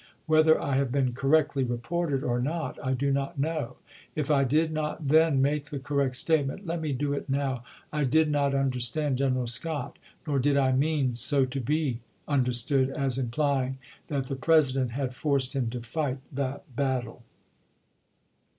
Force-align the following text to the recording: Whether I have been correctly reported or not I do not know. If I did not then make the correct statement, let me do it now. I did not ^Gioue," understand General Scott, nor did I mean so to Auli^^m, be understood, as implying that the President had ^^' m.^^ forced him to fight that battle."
Whether 0.25 0.59
I 0.59 0.77
have 0.77 0.91
been 0.91 1.13
correctly 1.13 1.63
reported 1.63 2.23
or 2.23 2.41
not 2.41 2.83
I 2.83 2.95
do 2.95 3.13
not 3.13 3.37
know. 3.37 3.75
If 4.15 4.31
I 4.31 4.43
did 4.43 4.71
not 4.71 5.09
then 5.09 5.43
make 5.43 5.65
the 5.65 5.77
correct 5.77 6.15
statement, 6.15 6.65
let 6.65 6.81
me 6.81 6.91
do 6.91 7.13
it 7.13 7.29
now. 7.29 7.63
I 7.93 8.05
did 8.05 8.27
not 8.31 8.53
^Gioue," 8.53 8.61
understand 8.61 9.19
General 9.19 9.45
Scott, 9.45 9.99
nor 10.25 10.39
did 10.39 10.57
I 10.57 10.71
mean 10.71 11.13
so 11.13 11.45
to 11.45 11.61
Auli^^m, 11.61 11.65
be 11.65 11.99
understood, 12.27 12.89
as 12.89 13.19
implying 13.19 13.77
that 14.07 14.25
the 14.25 14.35
President 14.35 14.89
had 14.89 15.03
^^' 15.09 15.09
m.^^ 15.09 15.13
forced 15.13 15.53
him 15.55 15.69
to 15.69 15.81
fight 15.81 16.17
that 16.33 16.75
battle." 16.75 17.21